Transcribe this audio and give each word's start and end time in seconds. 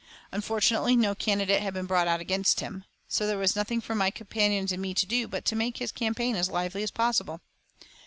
Unfortunately 0.31 0.95
no 0.95 1.13
candidate 1.13 1.61
had 1.61 1.75
been 1.75 1.85
brought 1.85 2.07
out 2.07 2.19
against 2.19 2.59
him. 2.59 2.85
So 3.07 3.27
there 3.27 3.37
was 3.37 3.55
nothing 3.55 3.79
for 3.81 3.93
my 3.93 4.09
companions 4.09 4.71
and 4.71 4.81
me 4.81 4.95
to 4.95 5.05
do 5.05 5.27
but 5.27 5.51
make 5.53 5.77
his 5.77 5.91
campaign 5.91 6.35
as 6.35 6.49
lively 6.49 6.81
as 6.81 6.89
possible. 6.89 7.39